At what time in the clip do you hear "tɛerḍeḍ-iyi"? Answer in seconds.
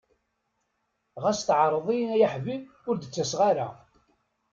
1.47-2.07